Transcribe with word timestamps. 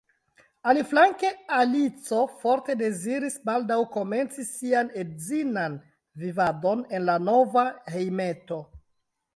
Aliflanke 0.71 1.29
Alico 1.57 2.21
forte 2.45 2.77
deziris 2.79 3.37
baldaŭ 3.51 3.79
komenci 3.97 4.47
sian 4.53 4.91
edzinan 5.05 5.77
vivadon 6.25 6.85
en 7.01 7.09
la 7.13 7.21
nova 7.31 7.69
hejmeto. 7.97 8.65